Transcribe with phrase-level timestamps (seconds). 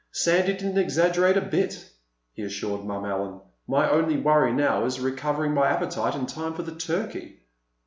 [0.11, 1.87] "Sandy didn't exaggerate a bit,"
[2.33, 3.39] he assured Mom Allen.
[3.67, 7.43] "My only worry now is recovering my appetite in time for the turkey."